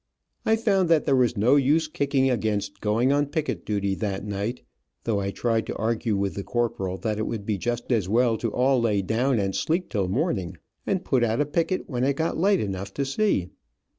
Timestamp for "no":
1.37-1.57